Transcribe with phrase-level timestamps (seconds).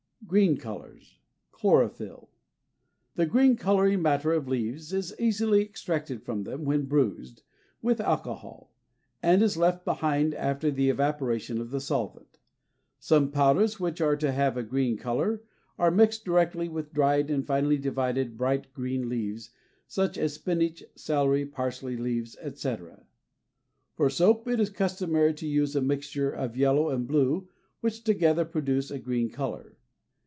[0.27, 1.17] GREEN COLORS.
[1.51, 2.29] Chlorophyll.
[3.15, 7.41] The green coloring matter of leaves is easily extracted from them, when bruised,
[7.81, 8.71] with alcohol,
[9.21, 12.37] and is left behind after the evaporation of the solvent.
[12.97, 15.41] Some powders which are to have a green color
[15.77, 19.49] are mixed directly with dried and finely divided bright green leaves
[19.85, 23.05] such as spinach, celery, parsley leaves, etc.
[23.95, 27.49] For soap it is customary to use a mixture of yellow and blue
[27.81, 29.75] which together produce a green color.